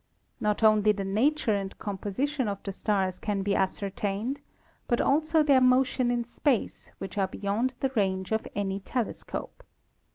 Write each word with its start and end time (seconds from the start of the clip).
Not 0.39 0.63
only 0.63 0.93
the 0.93 1.03
nature 1.05 1.53
and 1.53 1.77
composition 1.77 2.47
of 2.47 2.63
the 2.63 2.71
stars 2.71 3.19
can 3.19 3.43
be 3.43 3.53
ascertained, 3.53 4.41
but 4.87 4.99
also 4.99 5.43
their 5.43 5.61
motion 5.61 6.09
in 6.09 6.23
space 6.23 6.89
which 6.97 7.19
are 7.19 7.27
be 7.27 7.37
yond 7.37 7.75
the 7.81 7.89
range 7.93 8.31
of 8.31 8.47
any 8.55 8.79
telescope. 8.79 9.61